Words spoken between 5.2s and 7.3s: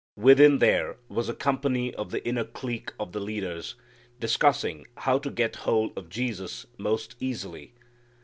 get hold of Jesus most